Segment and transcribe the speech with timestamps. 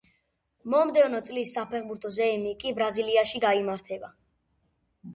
[0.73, 4.15] მომდევნო წლის საფეხბურთო ზეიმი კი ბრაზილიაში გაიმართება.